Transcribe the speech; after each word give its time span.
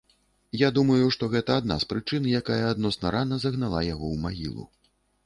Я 0.59 0.69
думаю, 0.77 1.09
што 1.15 1.27
гэта 1.33 1.57
адна 1.61 1.77
з 1.83 1.87
прычын, 1.91 2.25
якая 2.39 2.57
адносна 2.73 3.13
рана 3.17 3.39
загнала 3.45 3.85
яго 3.93 4.05
ў 4.15 4.23
магілу. 4.25 4.65